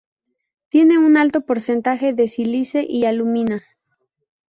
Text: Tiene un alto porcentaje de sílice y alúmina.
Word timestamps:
Tiene 0.69 0.97
un 0.97 1.15
alto 1.15 1.41
porcentaje 1.45 2.11
de 2.13 2.27
sílice 2.27 2.83
y 2.89 3.05
alúmina. 3.05 3.61